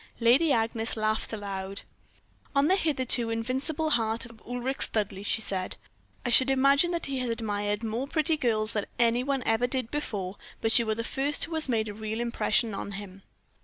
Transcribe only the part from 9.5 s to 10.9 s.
did before, but you